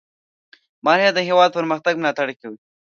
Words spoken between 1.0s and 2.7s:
د هېواد پرمختګ ملاتړ کوي.